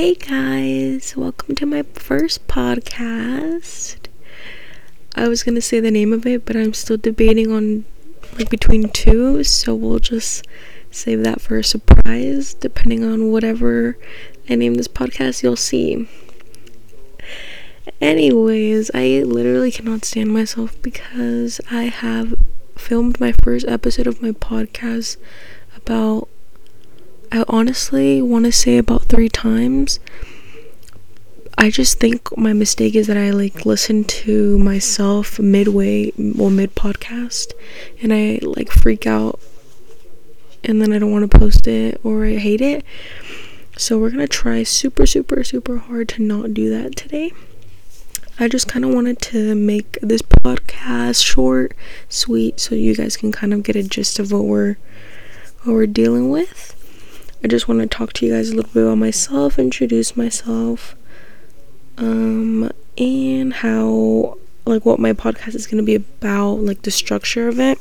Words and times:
Hey 0.00 0.14
guys, 0.14 1.14
welcome 1.14 1.54
to 1.56 1.66
my 1.66 1.82
first 1.92 2.48
podcast. 2.48 3.98
I 5.14 5.28
was 5.28 5.42
gonna 5.42 5.60
say 5.60 5.78
the 5.78 5.90
name 5.90 6.14
of 6.14 6.24
it, 6.24 6.46
but 6.46 6.56
I'm 6.56 6.72
still 6.72 6.96
debating 6.96 7.52
on 7.52 7.84
like 8.38 8.48
between 8.48 8.88
two, 8.88 9.44
so 9.44 9.74
we'll 9.74 9.98
just 9.98 10.46
save 10.90 11.22
that 11.24 11.42
for 11.42 11.58
a 11.58 11.62
surprise. 11.62 12.54
Depending 12.54 13.04
on 13.04 13.30
whatever 13.30 13.98
I 14.48 14.54
name 14.54 14.76
this 14.76 14.88
podcast, 14.88 15.42
you'll 15.42 15.54
see. 15.54 16.08
Anyways, 18.00 18.90
I 18.94 19.22
literally 19.26 19.70
cannot 19.70 20.06
stand 20.06 20.32
myself 20.32 20.80
because 20.80 21.60
I 21.70 21.82
have 21.82 22.32
filmed 22.74 23.20
my 23.20 23.34
first 23.44 23.68
episode 23.68 24.06
of 24.06 24.22
my 24.22 24.30
podcast 24.30 25.18
about 25.76 26.26
I 27.32 27.44
honestly 27.46 28.20
want 28.20 28.46
to 28.46 28.52
say 28.52 28.76
about 28.76 29.04
3 29.04 29.28
times. 29.28 30.00
I 31.56 31.70
just 31.70 32.00
think 32.00 32.36
my 32.36 32.52
mistake 32.52 32.94
is 32.94 33.06
that 33.06 33.16
I 33.16 33.30
like 33.30 33.64
listen 33.66 34.02
to 34.04 34.58
myself 34.58 35.38
midway 35.38 36.10
or 36.38 36.50
mid 36.50 36.74
podcast 36.74 37.52
and 38.02 38.12
I 38.12 38.40
like 38.42 38.70
freak 38.70 39.06
out 39.06 39.38
and 40.64 40.80
then 40.80 40.92
I 40.92 40.98
don't 40.98 41.12
want 41.12 41.30
to 41.30 41.38
post 41.38 41.66
it 41.66 42.00
or 42.02 42.24
I 42.24 42.36
hate 42.36 42.62
it. 42.62 42.84
So 43.76 43.98
we're 43.98 44.10
going 44.10 44.20
to 44.20 44.28
try 44.28 44.62
super 44.62 45.06
super 45.06 45.44
super 45.44 45.78
hard 45.78 46.08
to 46.10 46.22
not 46.22 46.54
do 46.54 46.70
that 46.70 46.96
today. 46.96 47.30
I 48.38 48.48
just 48.48 48.66
kind 48.66 48.84
of 48.84 48.94
wanted 48.94 49.20
to 49.22 49.54
make 49.54 49.98
this 50.00 50.22
podcast 50.22 51.22
short, 51.22 51.76
sweet 52.08 52.58
so 52.58 52.74
you 52.74 52.96
guys 52.96 53.18
can 53.18 53.30
kind 53.32 53.52
of 53.52 53.62
get 53.62 53.76
a 53.76 53.82
gist 53.82 54.18
of 54.18 54.32
what 54.32 54.44
we're 54.44 54.78
what 55.62 55.74
we're 55.74 55.86
dealing 55.86 56.30
with. 56.30 56.74
I 57.42 57.48
just 57.48 57.68
want 57.68 57.80
to 57.80 57.86
talk 57.86 58.12
to 58.14 58.26
you 58.26 58.32
guys 58.34 58.50
a 58.50 58.54
little 58.54 58.70
bit 58.72 58.82
about 58.82 58.98
myself, 58.98 59.58
introduce 59.58 60.14
myself, 60.14 60.94
um, 61.96 62.70
and 62.98 63.54
how, 63.54 64.36
like, 64.66 64.84
what 64.84 64.98
my 64.98 65.14
podcast 65.14 65.54
is 65.54 65.66
going 65.66 65.78
to 65.78 65.82
be 65.82 65.94
about, 65.94 66.56
like, 66.56 66.82
the 66.82 66.90
structure 66.90 67.48
of 67.48 67.58
it. 67.58 67.78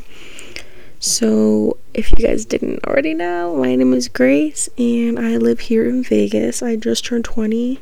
So, 1.01 1.77
if 1.93 2.11
you 2.11 2.25
guys 2.25 2.45
didn't 2.45 2.85
already 2.85 3.13
know, 3.13 3.55
my 3.57 3.75
name 3.75 3.93
is 3.93 4.07
Grace, 4.07 4.69
and 4.77 5.19
I 5.19 5.35
live 5.35 5.59
here 5.61 5.87
in 5.87 6.03
Vegas. 6.03 6.63
I 6.63 6.77
just 6.77 7.05
turned 7.05 7.25
20. 7.25 7.79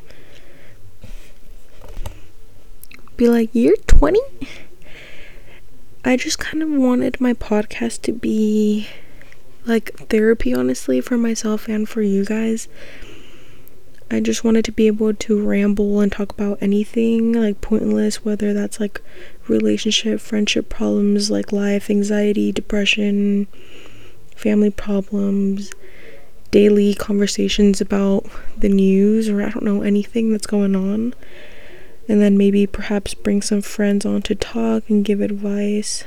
Be 3.16 3.28
like, 3.28 3.50
you're 3.52 3.76
20? 3.76 4.20
I 6.04 6.16
just 6.16 6.38
kind 6.38 6.62
of 6.62 6.70
wanted 6.70 7.20
my 7.20 7.34
podcast 7.34 8.02
to 8.02 8.12
be 8.12 8.88
like 9.68 9.94
therapy, 10.08 10.54
honestly, 10.54 11.00
for 11.00 11.16
myself 11.16 11.68
and 11.68 11.88
for 11.88 12.02
you 12.02 12.24
guys. 12.24 12.68
I 14.10 14.20
just 14.20 14.42
wanted 14.42 14.64
to 14.64 14.72
be 14.72 14.86
able 14.86 15.12
to 15.12 15.46
ramble 15.46 16.00
and 16.00 16.10
talk 16.10 16.32
about 16.32 16.58
anything 16.62 17.34
like 17.34 17.60
pointless, 17.60 18.24
whether 18.24 18.54
that's 18.54 18.80
like 18.80 19.02
relationship, 19.48 20.20
friendship 20.20 20.70
problems, 20.70 21.30
like 21.30 21.52
life, 21.52 21.90
anxiety, 21.90 22.50
depression, 22.50 23.46
family 24.34 24.70
problems, 24.70 25.72
daily 26.50 26.94
conversations 26.94 27.82
about 27.82 28.24
the 28.56 28.70
news, 28.70 29.28
or 29.28 29.42
I 29.42 29.50
don't 29.50 29.64
know, 29.64 29.82
anything 29.82 30.32
that's 30.32 30.46
going 30.46 30.74
on. 30.74 31.12
And 32.08 32.22
then 32.22 32.38
maybe 32.38 32.66
perhaps 32.66 33.12
bring 33.12 33.42
some 33.42 33.60
friends 33.60 34.06
on 34.06 34.22
to 34.22 34.34
talk 34.34 34.88
and 34.88 35.04
give 35.04 35.20
advice 35.20 36.04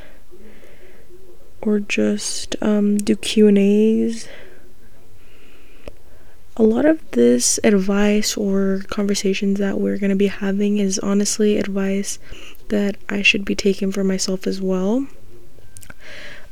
or 1.62 1.80
just 1.80 2.56
um, 2.62 2.98
do 2.98 3.16
Q 3.16 3.48
and 3.48 3.58
A's. 3.58 4.28
A 6.58 6.64
lot 6.64 6.86
of 6.86 7.10
this 7.12 7.60
advice 7.64 8.36
or 8.36 8.84
conversations 8.90 9.58
that 9.60 9.80
we're 9.80 9.98
going 9.98 10.10
to 10.10 10.16
be 10.16 10.28
having 10.28 10.78
is 10.78 11.00
honestly 11.00 11.58
advice 11.58 12.20
that 12.70 12.98
I 13.10 13.22
should 13.22 13.46
be 13.46 13.56
taking 13.56 13.92
for 13.92 14.04
myself 14.04 14.46
as 14.46 14.62
well. 14.62 15.08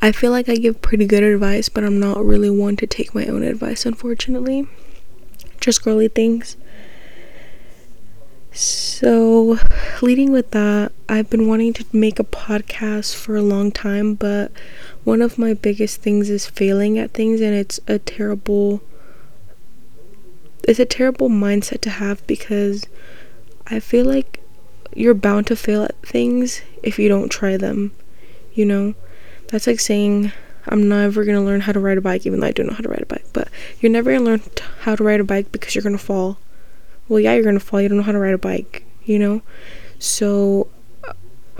I 0.02 0.14
feel 0.14 0.32
like 0.32 0.48
I 0.48 0.56
give 0.56 0.82
pretty 0.82 1.06
good 1.06 1.24
advice, 1.24 1.68
but 1.68 1.84
I'm 1.84 2.00
not 2.00 2.24
really 2.24 2.50
one 2.50 2.78
to 2.78 2.88
take 2.88 3.14
my 3.14 3.26
own 3.26 3.44
advice, 3.44 3.86
unfortunately. 3.86 4.68
Just 5.60 5.84
girly 5.84 6.08
things. 6.08 6.56
So, 8.60 9.58
leading 10.02 10.34
with 10.34 10.52
that, 10.52 10.92
I've 11.08 11.30
been 11.30 11.48
wanting 11.48 11.72
to 11.76 11.86
make 11.94 12.20
a 12.20 12.26
podcast 12.26 13.16
for 13.16 13.38
a 13.38 13.42
long 13.42 13.72
time, 13.72 14.16
but 14.16 14.52
one 15.06 15.22
of 15.22 15.38
my 15.38 15.54
biggest 15.54 16.02
things 16.02 16.30
is 16.30 16.46
failing 16.46 17.00
at 17.00 17.12
things, 17.12 17.40
and 17.40 17.56
it's 17.56 17.80
a 17.88 18.00
terrible 18.00 18.82
it's 20.68 20.78
a 20.78 20.86
terrible 20.86 21.30
mindset 21.30 21.80
to 21.84 21.90
have 21.90 22.28
because 22.28 22.86
I 23.68 23.80
feel 23.80 24.06
like 24.06 24.42
you're 24.94 25.14
bound 25.14 25.48
to 25.48 25.56
fail 25.56 25.84
at 25.84 25.96
things 26.02 26.62
if 26.84 27.00
you 27.00 27.08
don't 27.08 27.30
try 27.30 27.56
them. 27.56 27.94
You 28.54 28.66
know? 28.66 28.94
That's 29.48 29.68
like 29.68 29.80
saying 29.80 30.34
I'm 30.68 30.90
never 30.90 31.24
gonna 31.24 31.46
learn 31.46 31.62
how 31.62 31.72
to 31.72 31.80
ride 31.80 31.98
a 31.98 32.02
bike 32.02 32.26
even 32.26 32.42
though 32.42 32.48
I 32.48 32.52
do 32.52 32.66
know 32.66 32.74
how 32.74 32.84
to 32.84 32.90
ride 32.90 33.04
a 33.04 33.06
bike, 33.06 33.28
but 33.32 33.48
you're 33.80 33.90
never 33.90 34.12
gonna 34.12 34.26
learn 34.26 34.40
t- 34.40 34.66
how 34.82 34.98
to 34.98 35.04
ride 35.06 35.22
a 35.22 35.24
bike 35.24 35.50
because 35.54 35.76
you're 35.76 35.82
gonna 35.82 35.98
fall 35.98 36.40
well, 37.10 37.20
yeah, 37.20 37.34
you're 37.34 37.44
gonna 37.44 37.60
fall. 37.60 37.82
You 37.82 37.90
don't 37.90 37.98
know 37.98 38.04
how 38.04 38.14
to 38.14 38.20
ride 38.20 38.36
a 38.36 38.38
bike, 38.38 38.86
you 39.04 39.20
know? 39.20 39.42
So, 39.98 40.68
uh, 41.04 41.14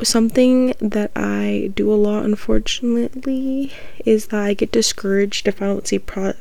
something 0.04 0.74
that 0.80 1.12
I 1.16 1.72
do 1.76 1.92
a 1.92 1.96
lot, 1.96 2.24
unfortunately, 2.24 3.74
is 4.06 4.28
that 4.28 4.42
I 4.42 4.54
get 4.54 4.72
discouraged 4.72 5.48
if 5.48 5.62
I 5.62 5.66
don't 5.66 5.88
see 5.88 6.00
pro- 6.00 6.36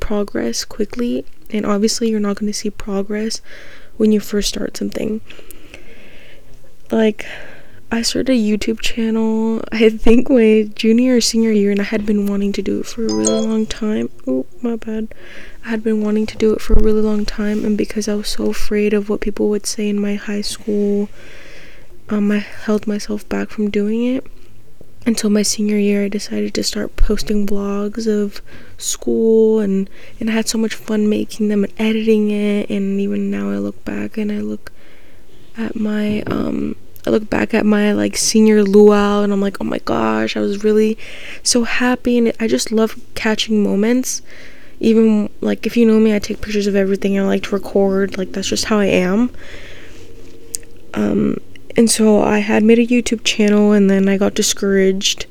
progress 0.00 0.64
quickly. 0.64 1.24
And 1.50 1.64
obviously, 1.64 2.10
you're 2.10 2.20
not 2.20 2.36
gonna 2.36 2.52
see 2.52 2.70
progress 2.70 3.40
when 3.96 4.12
you 4.12 4.20
first 4.20 4.48
start 4.48 4.76
something. 4.76 5.20
Like, 6.90 7.24
I 7.94 8.00
started 8.00 8.32
a 8.32 8.34
YouTube 8.34 8.80
channel, 8.80 9.62
I 9.70 9.90
think 9.90 10.30
my 10.30 10.66
junior 10.74 11.16
or 11.16 11.20
senior 11.20 11.50
year, 11.52 11.70
and 11.70 11.78
I 11.78 11.84
had 11.84 12.06
been 12.06 12.26
wanting 12.26 12.50
to 12.52 12.62
do 12.62 12.80
it 12.80 12.86
for 12.86 13.04
a 13.04 13.14
really 13.14 13.46
long 13.46 13.66
time. 13.66 14.08
Oh, 14.26 14.46
my 14.62 14.76
bad. 14.76 15.14
I 15.62 15.68
had 15.68 15.84
been 15.84 16.02
wanting 16.02 16.24
to 16.28 16.38
do 16.38 16.54
it 16.54 16.62
for 16.62 16.72
a 16.72 16.82
really 16.82 17.02
long 17.02 17.26
time, 17.26 17.66
and 17.66 17.76
because 17.76 18.08
I 18.08 18.14
was 18.14 18.28
so 18.28 18.46
afraid 18.46 18.94
of 18.94 19.10
what 19.10 19.20
people 19.20 19.50
would 19.50 19.66
say 19.66 19.90
in 19.90 20.00
my 20.00 20.14
high 20.14 20.40
school, 20.40 21.10
um, 22.08 22.32
I 22.32 22.38
held 22.38 22.86
myself 22.86 23.28
back 23.28 23.50
from 23.50 23.68
doing 23.68 24.06
it. 24.06 24.26
Until 25.04 25.28
my 25.28 25.42
senior 25.42 25.76
year, 25.76 26.04
I 26.04 26.08
decided 26.08 26.54
to 26.54 26.62
start 26.62 26.96
posting 26.96 27.46
vlogs 27.46 28.06
of 28.06 28.40
school, 28.78 29.60
and 29.60 29.90
and 30.18 30.30
I 30.30 30.32
had 30.32 30.48
so 30.48 30.56
much 30.56 30.74
fun 30.74 31.10
making 31.10 31.48
them 31.48 31.62
and 31.62 31.72
editing 31.76 32.30
it. 32.30 32.70
And 32.70 32.98
even 32.98 33.30
now, 33.30 33.50
I 33.50 33.58
look 33.58 33.84
back 33.84 34.16
and 34.16 34.32
I 34.32 34.38
look 34.38 34.72
at 35.58 35.76
my 35.76 36.22
um 36.22 36.76
I 37.06 37.10
look 37.10 37.28
back 37.28 37.52
at 37.52 37.66
my 37.66 37.92
like 37.92 38.16
senior 38.16 38.62
luau 38.62 39.22
and 39.22 39.32
I'm 39.32 39.40
like, 39.40 39.60
oh 39.60 39.64
my 39.64 39.78
gosh, 39.78 40.36
I 40.36 40.40
was 40.40 40.62
really 40.62 40.96
so 41.42 41.64
happy 41.64 42.18
and 42.18 42.32
I 42.38 42.46
just 42.48 42.70
love 42.70 43.00
catching 43.14 43.62
moments 43.62 44.22
even 44.82 45.30
like 45.40 45.64
if 45.64 45.76
you 45.76 45.86
know 45.86 46.00
me, 46.00 46.12
I 46.12 46.18
take 46.18 46.40
pictures 46.40 46.66
of 46.66 46.74
everything. 46.74 47.16
I 47.16 47.22
like 47.22 47.44
to 47.44 47.50
record. 47.50 48.18
Like 48.18 48.32
that's 48.32 48.48
just 48.48 48.64
how 48.64 48.80
I 48.80 48.86
am. 48.86 49.30
Um, 50.92 51.38
and 51.76 51.88
so 51.88 52.20
I 52.20 52.40
had 52.40 52.64
made 52.64 52.80
a 52.80 52.86
YouTube 52.86 53.22
channel, 53.24 53.72
and 53.72 53.88
then 53.88 54.08
I 54.08 54.18
got 54.18 54.34
discouraged, 54.34 55.26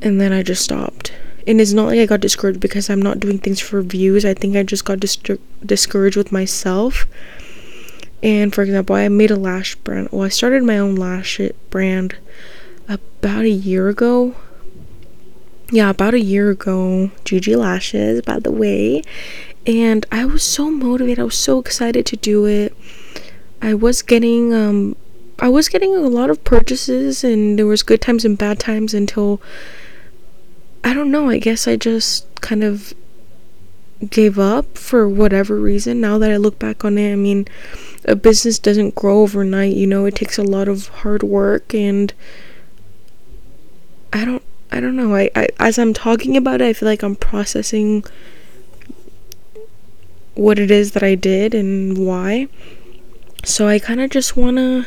and 0.00 0.20
then 0.20 0.32
I 0.32 0.44
just 0.44 0.62
stopped. 0.62 1.12
And 1.46 1.60
it's 1.60 1.72
not 1.72 1.86
like 1.86 1.98
I 1.98 2.06
got 2.06 2.20
discouraged 2.20 2.60
because 2.60 2.88
I'm 2.88 3.02
not 3.02 3.18
doing 3.18 3.38
things 3.38 3.60
for 3.60 3.82
views. 3.82 4.24
I 4.24 4.32
think 4.32 4.56
I 4.56 4.62
just 4.62 4.84
got 4.84 5.00
dis- 5.00 5.18
discouraged 5.66 6.16
with 6.16 6.30
myself. 6.30 7.06
And 8.24 8.52
for 8.52 8.62
example, 8.62 8.96
I 8.96 9.08
made 9.08 9.30
a 9.30 9.36
lash 9.36 9.76
brand. 9.76 10.08
Well, 10.10 10.22
I 10.22 10.28
started 10.28 10.64
my 10.64 10.78
own 10.78 10.96
lash 10.96 11.40
brand 11.70 12.16
about 12.88 13.44
a 13.44 13.50
year 13.50 13.88
ago 13.88 14.34
yeah, 15.70 15.90
about 15.90 16.14
a 16.14 16.20
year 16.20 16.50
ago, 16.50 17.10
Gigi 17.24 17.56
Lashes, 17.56 18.22
by 18.22 18.38
the 18.38 18.52
way. 18.52 19.02
And 19.66 20.04
I 20.12 20.24
was 20.24 20.42
so 20.42 20.70
motivated. 20.70 21.18
I 21.18 21.24
was 21.24 21.38
so 21.38 21.58
excited 21.58 22.04
to 22.06 22.16
do 22.16 22.44
it. 22.44 22.76
I 23.62 23.74
was 23.74 24.02
getting 24.02 24.52
um 24.52 24.94
I 25.38 25.48
was 25.48 25.68
getting 25.68 25.96
a 25.96 26.00
lot 26.00 26.30
of 26.30 26.44
purchases 26.44 27.24
and 27.24 27.58
there 27.58 27.66
was 27.66 27.82
good 27.82 28.00
times 28.00 28.24
and 28.24 28.38
bad 28.38 28.60
times 28.60 28.94
until 28.94 29.40
I 30.84 30.92
don't 30.92 31.10
know, 31.10 31.30
I 31.30 31.38
guess 31.38 31.66
I 31.66 31.76
just 31.76 32.26
kind 32.40 32.62
of 32.62 32.94
gave 34.10 34.38
up 34.38 34.78
for 34.78 35.08
whatever 35.08 35.56
reason. 35.56 36.00
Now 36.00 36.18
that 36.18 36.30
I 36.30 36.36
look 36.36 36.58
back 36.58 36.84
on 36.84 36.98
it, 36.98 37.12
I 37.12 37.16
mean, 37.16 37.46
a 38.04 38.16
business 38.16 38.58
doesn't 38.58 38.94
grow 38.94 39.22
overnight, 39.22 39.74
you 39.74 39.86
know, 39.86 40.04
it 40.06 40.14
takes 40.16 40.38
a 40.38 40.42
lot 40.42 40.68
of 40.68 40.88
hard 40.88 41.22
work 41.22 41.74
and 41.74 42.12
I 44.12 44.24
don't 44.24 44.42
I 44.70 44.80
don't 44.80 44.96
know. 44.96 45.14
I, 45.14 45.30
I 45.34 45.48
as 45.58 45.78
I'm 45.78 45.94
talking 45.94 46.36
about 46.36 46.60
it, 46.60 46.66
I 46.66 46.72
feel 46.72 46.88
like 46.88 47.02
I'm 47.02 47.16
processing 47.16 48.04
what 50.34 50.58
it 50.58 50.70
is 50.70 50.92
that 50.92 51.02
I 51.02 51.14
did 51.14 51.54
and 51.54 51.96
why. 51.98 52.48
So 53.44 53.68
I 53.68 53.78
kind 53.78 54.00
of 54.00 54.10
just 54.10 54.36
want 54.36 54.56
to 54.56 54.86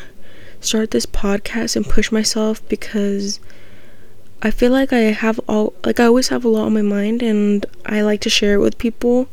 start 0.60 0.90
this 0.90 1.06
podcast 1.06 1.76
and 1.76 1.86
push 1.86 2.10
myself 2.10 2.66
because 2.68 3.40
I 4.40 4.50
feel 4.50 4.70
like 4.70 4.92
I 4.92 5.10
have 5.10 5.40
all 5.48 5.72
like 5.84 5.98
I 5.98 6.04
always 6.04 6.28
have 6.28 6.44
a 6.44 6.48
lot 6.48 6.66
on 6.66 6.74
my 6.74 6.82
mind 6.82 7.22
and 7.22 7.66
I 7.86 8.02
like 8.02 8.20
to 8.22 8.30
share 8.30 8.54
it 8.54 8.60
with 8.60 8.78
people 8.78 9.28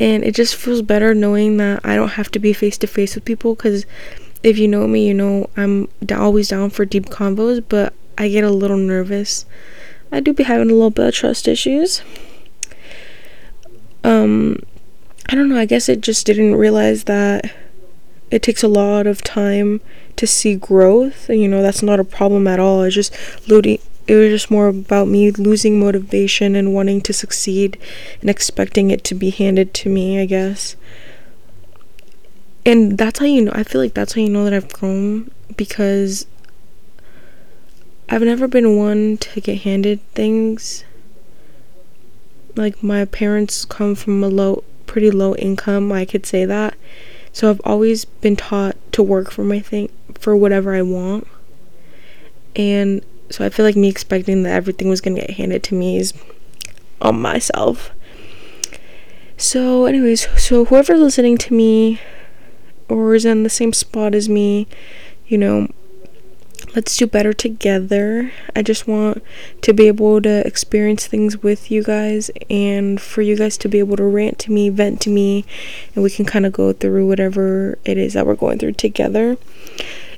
And 0.00 0.24
it 0.24 0.34
just 0.34 0.56
feels 0.56 0.82
better 0.82 1.14
knowing 1.14 1.58
that 1.58 1.80
I 1.84 1.94
don't 1.94 2.10
have 2.10 2.30
to 2.32 2.38
be 2.38 2.52
face 2.52 2.76
to 2.78 2.86
face 2.86 3.14
with 3.14 3.24
people 3.24 3.54
because 3.54 3.86
if 4.42 4.58
you 4.58 4.66
know 4.66 4.88
me, 4.88 5.06
you 5.06 5.14
know 5.14 5.48
I'm 5.56 5.88
always 6.10 6.48
down 6.48 6.70
for 6.70 6.84
deep 6.84 7.06
convos, 7.06 7.62
but 7.68 7.94
I 8.18 8.28
get 8.28 8.42
a 8.42 8.50
little 8.50 8.76
nervous. 8.76 9.46
I 10.10 10.18
do 10.18 10.32
be 10.32 10.42
having 10.42 10.70
a 10.70 10.74
little 10.74 10.90
bit 10.90 11.06
of 11.06 11.14
trust 11.14 11.46
issues. 11.46 12.02
Um, 14.02 14.58
I 15.28 15.36
don't 15.36 15.48
know, 15.48 15.58
I 15.58 15.64
guess 15.66 15.88
it 15.88 16.00
just 16.00 16.26
didn't 16.26 16.56
realize 16.56 17.04
that 17.04 17.54
it 18.32 18.42
takes 18.42 18.64
a 18.64 18.68
lot 18.68 19.06
of 19.06 19.22
time 19.22 19.80
to 20.16 20.26
see 20.26 20.56
growth 20.56 21.28
and 21.28 21.40
you 21.40 21.48
know 21.48 21.62
that's 21.62 21.82
not 21.82 22.00
a 22.00 22.04
problem 22.04 22.46
at 22.46 22.58
all 22.58 22.82
it's 22.82 22.94
just 22.94 23.14
looting 23.48 23.78
it 24.12 24.16
was 24.16 24.28
just 24.28 24.50
more 24.50 24.68
about 24.68 25.08
me 25.08 25.30
losing 25.30 25.80
motivation 25.80 26.54
and 26.54 26.74
wanting 26.74 27.00
to 27.00 27.14
succeed 27.14 27.78
and 28.20 28.28
expecting 28.28 28.90
it 28.90 29.04
to 29.04 29.14
be 29.14 29.30
handed 29.30 29.72
to 29.72 29.88
me 29.88 30.20
i 30.20 30.26
guess. 30.26 30.76
And 32.66 32.98
that's 32.98 33.20
how 33.20 33.24
you 33.24 33.40
know 33.40 33.52
i 33.54 33.62
feel 33.62 33.80
like 33.80 33.94
that's 33.94 34.12
how 34.12 34.20
you 34.20 34.28
know 34.28 34.44
that 34.44 34.52
i've 34.52 34.70
grown 34.70 35.30
because 35.56 36.26
i've 38.10 38.20
never 38.20 38.46
been 38.46 38.76
one 38.76 39.16
to 39.16 39.40
get 39.40 39.62
handed 39.62 40.00
things. 40.12 40.84
Like 42.54 42.82
my 42.82 43.06
parents 43.06 43.64
come 43.64 43.94
from 43.94 44.22
a 44.22 44.28
low 44.28 44.62
pretty 44.84 45.10
low 45.10 45.34
income 45.36 45.90
i 45.90 46.04
could 46.04 46.26
say 46.26 46.44
that. 46.44 46.74
So 47.32 47.48
I've 47.48 47.62
always 47.64 48.04
been 48.04 48.36
taught 48.36 48.76
to 48.92 49.02
work 49.02 49.30
for 49.30 49.42
my 49.42 49.60
thing 49.60 49.88
for 50.12 50.36
whatever 50.36 50.74
I 50.74 50.82
want. 50.82 51.26
And 52.54 53.02
so 53.32 53.44
I 53.44 53.48
feel 53.48 53.64
like 53.64 53.76
me 53.76 53.88
expecting 53.88 54.42
that 54.42 54.52
everything 54.52 54.88
was 54.88 55.00
going 55.00 55.16
to 55.16 55.22
get 55.22 55.36
handed 55.36 55.62
to 55.64 55.74
me 55.74 55.96
is 55.96 56.12
on 57.00 57.20
myself. 57.20 57.90
So 59.36 59.86
anyways, 59.86 60.28
so 60.40 60.66
whoever's 60.66 61.00
listening 61.00 61.38
to 61.38 61.54
me 61.54 62.00
or 62.88 63.14
is 63.14 63.24
in 63.24 63.42
the 63.42 63.50
same 63.50 63.72
spot 63.72 64.14
as 64.14 64.28
me, 64.28 64.66
you 65.26 65.38
know, 65.38 65.68
let's 66.74 66.96
do 66.96 67.06
better 67.06 67.32
together. 67.32 68.32
I 68.54 68.62
just 68.62 68.86
want 68.86 69.22
to 69.62 69.72
be 69.72 69.88
able 69.88 70.20
to 70.22 70.46
experience 70.46 71.06
things 71.06 71.42
with 71.42 71.70
you 71.70 71.82
guys 71.82 72.30
and 72.50 73.00
for 73.00 73.22
you 73.22 73.36
guys 73.36 73.56
to 73.58 73.68
be 73.68 73.78
able 73.78 73.96
to 73.96 74.04
rant 74.04 74.38
to 74.40 74.52
me, 74.52 74.68
vent 74.68 75.00
to 75.02 75.10
me, 75.10 75.44
and 75.94 76.04
we 76.04 76.10
can 76.10 76.24
kind 76.24 76.46
of 76.46 76.52
go 76.52 76.72
through 76.72 77.06
whatever 77.06 77.78
it 77.84 77.98
is 77.98 78.12
that 78.12 78.26
we're 78.26 78.34
going 78.34 78.58
through 78.58 78.72
together. 78.72 79.36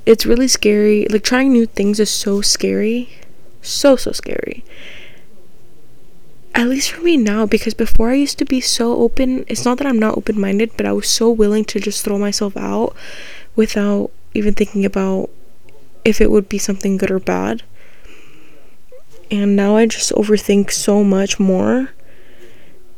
It's 0.06 0.27
really 0.27 0.49
scary. 0.49 1.06
Like 1.09 1.23
trying 1.23 1.53
new 1.53 1.67
things 1.67 1.99
is 1.99 2.11
so 2.11 2.41
scary. 2.41 3.11
So, 3.62 3.97
so 3.97 4.12
scary. 4.12 4.65
At 6.55 6.69
least 6.69 6.93
for 6.93 7.03
me 7.03 7.17
now, 7.17 7.47
because 7.47 7.75
before 7.75 8.11
I 8.11 8.15
used 8.15 8.39
to 8.39 8.45
be 8.45 8.61
so 8.61 8.97
open. 8.99 9.45
It's 9.49 9.65
not 9.65 9.79
that 9.79 9.87
I'm 9.87 9.99
not 9.99 10.17
open 10.17 10.41
minded, 10.41 10.73
but 10.77 10.87
I 10.87 10.93
was 10.93 11.09
so 11.09 11.31
willing 11.31 11.65
to 11.67 11.81
just 11.81 12.05
throw 12.05 12.19
myself 12.19 12.56
out 12.56 12.95
without 13.56 14.11
even 14.35 14.55
thinking 14.55 14.85
about 14.85 15.31
if 16.05 16.21
it 16.21 16.31
would 16.31 16.49
be 16.49 16.59
something 16.59 16.97
good 16.97 17.11
or 17.11 17.19
bad. 17.19 17.62
And 19.31 19.56
now 19.56 19.77
I 19.77 19.87
just 19.87 20.12
overthink 20.12 20.71
so 20.71 21.03
much 21.03 21.41
more. 21.41 21.91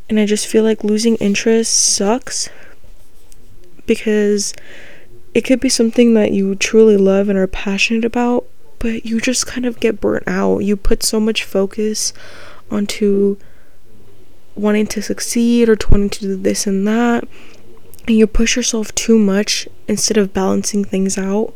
And 0.08 0.20
I 0.20 0.26
just 0.26 0.46
feel 0.46 0.64
like 0.64 0.84
losing 0.84 1.16
interest 1.16 1.72
sucks 1.72 2.48
because 3.86 4.52
it 5.36 5.44
could 5.44 5.60
be 5.60 5.68
something 5.68 6.14
that 6.14 6.32
you 6.32 6.54
truly 6.54 6.96
love 6.96 7.28
and 7.28 7.38
are 7.38 7.46
passionate 7.46 8.06
about, 8.06 8.46
but 8.78 9.04
you 9.04 9.20
just 9.20 9.46
kind 9.46 9.66
of 9.66 9.80
get 9.80 10.00
burnt 10.00 10.24
out. 10.26 10.60
You 10.60 10.78
put 10.78 11.02
so 11.02 11.20
much 11.20 11.44
focus 11.44 12.14
onto 12.70 13.36
wanting 14.54 14.86
to 14.86 15.02
succeed 15.02 15.68
or 15.68 15.76
wanting 15.90 16.08
to 16.08 16.20
do 16.20 16.36
this 16.36 16.66
and 16.66 16.88
that, 16.88 17.28
and 18.08 18.16
you 18.16 18.26
push 18.26 18.56
yourself 18.56 18.94
too 18.94 19.18
much 19.18 19.68
instead 19.86 20.16
of 20.16 20.32
balancing 20.32 20.84
things 20.84 21.18
out 21.18 21.52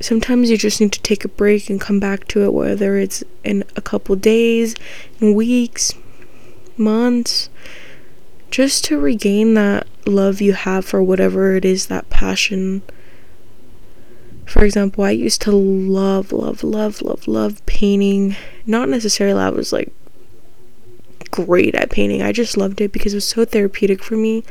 sometimes 0.00 0.50
you 0.50 0.56
just 0.56 0.80
need 0.80 0.92
to 0.92 1.02
take 1.02 1.24
a 1.24 1.28
break 1.28 1.68
and 1.68 1.80
come 1.80 2.00
back 2.00 2.26
to 2.28 2.42
it, 2.44 2.52
whether 2.52 2.96
it's 2.96 3.22
in 3.42 3.64
a 3.76 3.82
couple 3.82 4.16
days, 4.16 4.74
in 5.20 5.34
weeks, 5.34 5.94
months, 6.76 7.48
just 8.50 8.84
to 8.84 8.98
regain 8.98 9.54
that 9.54 9.86
love 10.06 10.40
you 10.40 10.52
have 10.52 10.84
for 10.84 11.02
whatever 11.02 11.56
it 11.56 11.64
is, 11.64 11.86
that 11.86 12.10
passion. 12.10 12.82
For 14.46 14.64
example, 14.64 15.04
I 15.04 15.10
used 15.10 15.40
to 15.42 15.52
love, 15.52 16.32
love, 16.32 16.62
love, 16.62 17.02
love, 17.02 17.26
love 17.26 17.64
painting. 17.66 18.36
Not 18.66 18.88
necessarily 18.88 19.40
I 19.40 19.50
was 19.50 19.72
like 19.72 19.92
great 21.30 21.74
at 21.74 21.90
painting. 21.90 22.22
I 22.22 22.32
just 22.32 22.56
loved 22.56 22.80
it 22.80 22.92
because 22.92 23.12
it 23.12 23.16
was 23.16 23.28
so 23.28 23.44
therapeutic 23.44 24.02
for 24.02 24.16
me 24.16 24.44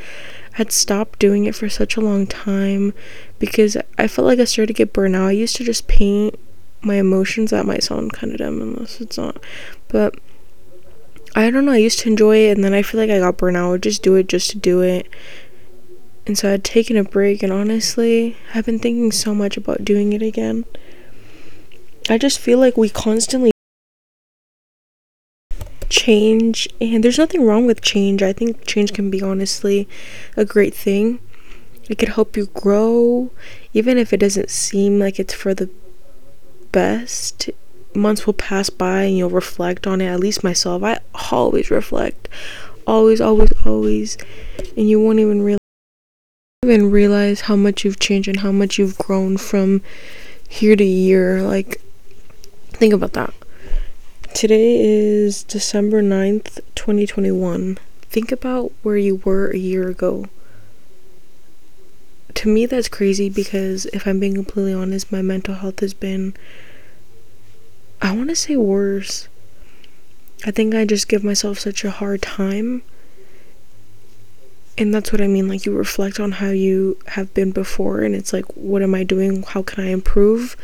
I 0.53 0.57
had 0.57 0.71
stopped 0.71 1.19
doing 1.19 1.45
it 1.45 1.55
for 1.55 1.67
such 1.67 1.97
a 1.97 2.01
long 2.01 2.27
time 2.27 2.93
because 3.39 3.75
I 3.97 4.07
felt 4.07 4.27
like 4.27 4.39
I 4.39 4.43
started 4.43 4.67
to 4.67 4.73
get 4.73 4.93
burnt 4.93 5.15
out. 5.15 5.27
I 5.27 5.31
used 5.31 5.55
to 5.55 5.63
just 5.63 5.87
paint 5.87 6.37
my 6.81 6.95
emotions. 6.95 7.49
That 7.49 7.65
might 7.65 7.83
sound 7.83 8.13
kind 8.13 8.33
of 8.33 8.39
dumb 8.39 8.61
unless 8.61 9.01
it's 9.01 9.17
not. 9.17 9.43
But 9.87 10.15
I 11.35 11.49
don't 11.49 11.65
know. 11.65 11.71
I 11.71 11.77
used 11.77 11.99
to 11.99 12.09
enjoy 12.09 12.37
it 12.37 12.55
and 12.55 12.63
then 12.63 12.73
I 12.73 12.83
feel 12.83 12.99
like 12.99 13.09
I 13.09 13.19
got 13.19 13.37
burnt 13.37 13.57
out. 13.57 13.67
I 13.67 13.69
would 13.71 13.83
just 13.83 14.03
do 14.03 14.15
it 14.15 14.27
just 14.27 14.51
to 14.51 14.57
do 14.57 14.81
it. 14.81 15.07
And 16.25 16.37
so 16.37 16.53
I'd 16.53 16.63
taken 16.63 16.95
a 16.95 17.03
break 17.03 17.43
and 17.43 17.51
honestly, 17.51 18.37
I've 18.53 18.65
been 18.65 18.79
thinking 18.79 19.11
so 19.11 19.33
much 19.33 19.57
about 19.57 19.83
doing 19.83 20.13
it 20.13 20.21
again. 20.21 20.65
I 22.09 22.17
just 22.17 22.39
feel 22.39 22.59
like 22.59 22.77
we 22.77 22.89
constantly 22.89 23.51
change 25.89 26.67
and 26.81 27.03
there's 27.03 27.19
nothing 27.19 27.45
wrong 27.45 27.67
with 27.67 27.79
change 27.79 28.23
i 28.23 28.33
think 28.33 28.65
change 28.65 28.93
can 28.93 29.11
be 29.11 29.21
honestly 29.21 29.87
a 30.35 30.43
great 30.43 30.73
thing 30.73 31.19
it 31.87 31.99
could 31.99 32.09
help 32.09 32.35
you 32.35 32.47
grow 32.47 33.29
even 33.73 33.97
if 33.97 34.11
it 34.11 34.17
doesn't 34.17 34.49
seem 34.49 34.99
like 34.99 35.19
it's 35.19 35.35
for 35.35 35.53
the 35.53 35.69
best 36.71 37.51
months 37.95 38.25
will 38.25 38.33
pass 38.33 38.69
by 38.69 39.03
and 39.03 39.17
you'll 39.17 39.29
reflect 39.29 39.87
on 39.87 40.01
it 40.01 40.07
at 40.07 40.19
least 40.19 40.43
myself. 40.43 40.83
I 40.83 40.99
always 41.31 41.71
reflect. 41.71 42.27
Always 42.85 43.21
always 43.21 43.51
always. 43.65 44.17
And 44.77 44.89
you 44.89 44.99
won't 44.99 45.19
even 45.19 45.41
realize 45.41 45.59
even 46.63 46.91
realize 46.91 47.41
how 47.41 47.55
much 47.55 47.83
you've 47.83 47.99
changed 47.99 48.29
and 48.29 48.39
how 48.39 48.51
much 48.51 48.77
you've 48.77 48.97
grown 48.97 49.37
from 49.37 49.81
year 50.49 50.75
to 50.75 50.83
year 50.83 51.41
like 51.41 51.81
think 52.71 52.93
about 52.93 53.13
that. 53.13 53.33
Today 54.33 54.83
is 54.83 55.43
December 55.43 56.01
9th, 56.01 56.59
2021. 56.75 57.77
Think 58.01 58.31
about 58.31 58.71
where 58.81 58.97
you 58.97 59.21
were 59.23 59.51
a 59.51 59.57
year 59.57 59.87
ago. 59.87 60.25
To 62.33 62.49
me, 62.49 62.65
that's 62.65 62.87
crazy 62.87 63.29
because 63.29 63.85
if 63.87 64.07
I'm 64.07 64.19
being 64.19 64.33
completely 64.33 64.73
honest, 64.73 65.11
my 65.11 65.21
mental 65.21 65.55
health 65.55 65.81
has 65.81 65.93
been, 65.93 66.35
I 68.03 68.11
want 68.15 68.29
to 68.29 68.35
say 68.35 68.55
worse. 68.55 69.27
I 70.45 70.51
think 70.51 70.75
I 70.75 70.85
just 70.85 71.07
give 71.07 71.23
myself 71.23 71.57
such 71.57 71.83
a 71.83 71.89
hard 71.89 72.21
time. 72.21 72.83
And 74.77 74.93
that's 74.93 75.11
what 75.11 75.21
I 75.21 75.27
mean. 75.27 75.47
Like, 75.47 75.65
you 75.65 75.75
reflect 75.75 76.19
on 76.19 76.33
how 76.33 76.49
you 76.49 76.97
have 77.07 77.33
been 77.33 77.51
before, 77.51 78.01
and 78.01 78.13
it's 78.13 78.33
like, 78.33 78.45
what 78.55 78.81
am 78.81 78.93
I 78.93 79.03
doing? 79.03 79.43
How 79.43 79.63
can 79.63 79.83
I 79.83 79.89
improve? 79.89 80.57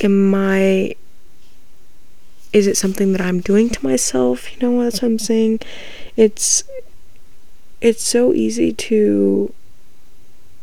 Am 0.00 0.34
I 0.34 0.94
is 2.56 2.66
it 2.66 2.76
something 2.76 3.12
that 3.12 3.20
I'm 3.20 3.40
doing 3.40 3.68
to 3.68 3.84
myself? 3.84 4.50
You 4.54 4.66
know, 4.66 4.82
that's 4.82 5.02
what 5.02 5.08
I'm 5.08 5.18
saying. 5.18 5.60
It's 6.16 6.64
it's 7.82 8.02
so 8.02 8.32
easy 8.32 8.72
to 8.72 9.52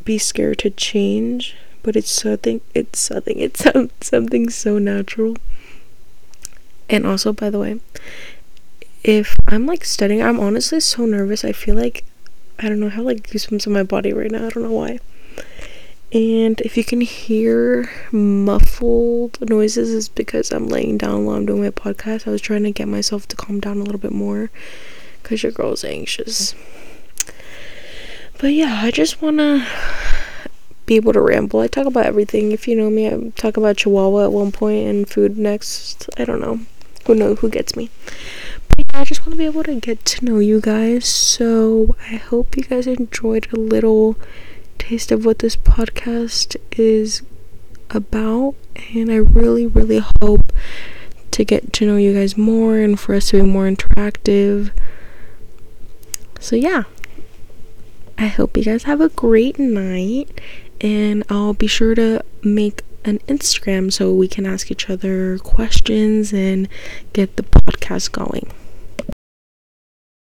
be 0.03 0.17
scared 0.17 0.57
to 0.59 0.71
change, 0.71 1.55
but 1.83 1.95
it's 1.95 2.09
something 2.09 2.61
it's 2.73 2.99
something 2.99 3.39
it's 3.39 3.63
something 4.01 4.49
so 4.49 4.79
natural. 4.79 5.35
And 6.89 7.05
also, 7.05 7.31
by 7.33 7.49
the 7.49 7.59
way, 7.59 7.79
if 9.03 9.35
I'm 9.47 9.65
like 9.65 9.85
studying, 9.85 10.21
I'm 10.21 10.39
honestly 10.39 10.79
so 10.79 11.05
nervous. 11.05 11.45
I 11.45 11.51
feel 11.51 11.75
like 11.75 12.05
I 12.59 12.69
don't 12.69 12.79
know 12.79 12.89
how 12.89 13.03
like 13.03 13.27
goosebumps 13.27 13.67
in 13.67 13.73
my 13.73 13.83
body 13.83 14.13
right 14.13 14.31
now. 14.31 14.47
I 14.47 14.49
don't 14.49 14.63
know 14.63 14.71
why. 14.71 14.99
And 16.13 16.61
if 16.61 16.77
you 16.77 16.83
can 16.83 17.01
hear 17.01 17.89
muffled 18.11 19.49
noises, 19.49 19.89
is 19.89 20.09
because 20.09 20.51
I'm 20.51 20.67
laying 20.67 20.97
down 20.99 21.25
while 21.25 21.37
I'm 21.37 21.45
doing 21.47 21.63
my 21.63 21.71
podcast. 21.71 22.27
I 22.27 22.31
was 22.31 22.41
trying 22.41 22.63
to 22.63 22.71
get 22.71 22.87
myself 22.87 23.27
to 23.29 23.35
calm 23.35 23.59
down 23.59 23.77
a 23.77 23.83
little 23.83 23.99
bit 23.99 24.11
more 24.11 24.51
because 25.21 25.41
your 25.41 25.51
girl's 25.51 25.83
anxious. 25.83 26.53
But 28.37 28.53
yeah, 28.53 28.81
I 28.83 28.91
just 28.91 29.21
want 29.23 29.39
to 29.39 29.65
be 30.85 30.95
able 30.95 31.13
to 31.13 31.21
ramble. 31.21 31.59
I 31.59 31.67
talk 31.67 31.85
about 31.85 32.05
everything. 32.05 32.51
If 32.51 32.67
you 32.67 32.75
know 32.75 32.89
me, 32.89 33.07
I 33.07 33.31
talk 33.35 33.57
about 33.57 33.77
Chihuahua 33.77 34.25
at 34.25 34.31
one 34.31 34.51
point 34.51 34.87
and 34.87 35.09
food 35.09 35.37
next. 35.37 36.09
I 36.17 36.25
don't 36.25 36.41
know. 36.41 36.59
Who 37.05 37.15
knows 37.15 37.39
who 37.39 37.49
gets 37.49 37.75
me? 37.75 37.89
But 38.69 38.85
yeah, 38.87 39.01
I 39.01 39.03
just 39.03 39.21
want 39.21 39.31
to 39.31 39.37
be 39.37 39.45
able 39.45 39.63
to 39.63 39.75
get 39.75 40.03
to 40.05 40.25
know 40.25 40.39
you 40.39 40.61
guys. 40.61 41.07
So 41.07 41.95
I 42.09 42.15
hope 42.15 42.57
you 42.57 42.63
guys 42.63 42.87
enjoyed 42.87 43.47
a 43.51 43.57
little 43.57 44.17
taste 44.77 45.11
of 45.11 45.25
what 45.25 45.39
this 45.39 45.55
podcast 45.55 46.55
is 46.71 47.21
about 47.89 48.55
and 48.95 49.11
I 49.11 49.15
really 49.15 49.67
really 49.67 50.01
hope 50.19 50.51
to 51.33 51.43
get 51.43 51.73
to 51.73 51.85
know 51.85 51.97
you 51.97 52.13
guys 52.13 52.37
more 52.37 52.77
and 52.77 52.99
for 52.99 53.15
us 53.15 53.29
to 53.29 53.41
be 53.41 53.47
more 53.47 53.65
interactive. 53.65 54.71
So, 56.39 56.55
yeah. 56.55 56.83
I 58.17 58.27
hope 58.27 58.55
you 58.55 58.63
guys 58.63 58.83
have 58.83 59.01
a 59.01 59.09
great 59.09 59.57
night. 59.57 60.39
And 60.83 61.23
I'll 61.29 61.53
be 61.53 61.67
sure 61.67 61.95
to 61.95 62.23
make 62.43 62.83
an 63.05 63.19
Instagram 63.19 63.91
so 63.91 64.13
we 64.13 64.27
can 64.27 64.45
ask 64.45 64.69
each 64.69 64.89
other 64.89 65.37
questions 65.39 66.33
and 66.33 66.67
get 67.13 67.37
the 67.37 67.43
podcast 67.43 68.11
going. 68.11 68.51